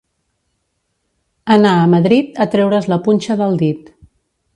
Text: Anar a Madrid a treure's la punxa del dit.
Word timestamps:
Anar 1.55 1.73
a 1.81 1.91
Madrid 1.91 2.41
a 2.45 2.47
treure's 2.57 2.89
la 2.95 2.99
punxa 3.09 3.37
del 3.43 3.55
dit. 3.63 3.93